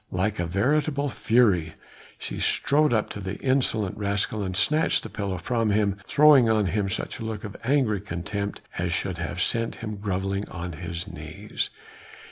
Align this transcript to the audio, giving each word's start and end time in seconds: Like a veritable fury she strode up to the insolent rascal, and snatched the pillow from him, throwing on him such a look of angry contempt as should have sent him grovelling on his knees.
Like 0.09 0.39
a 0.39 0.47
veritable 0.47 1.09
fury 1.09 1.75
she 2.17 2.39
strode 2.39 2.91
up 2.91 3.11
to 3.11 3.19
the 3.19 3.37
insolent 3.37 3.95
rascal, 3.99 4.41
and 4.41 4.57
snatched 4.57 5.03
the 5.03 5.11
pillow 5.11 5.37
from 5.37 5.69
him, 5.69 5.97
throwing 6.07 6.49
on 6.49 6.65
him 6.65 6.89
such 6.89 7.19
a 7.19 7.23
look 7.23 7.43
of 7.43 7.55
angry 7.63 8.01
contempt 8.01 8.61
as 8.79 8.93
should 8.93 9.19
have 9.19 9.39
sent 9.43 9.75
him 9.75 9.97
grovelling 9.97 10.49
on 10.49 10.71
his 10.71 11.07
knees. 11.07 11.69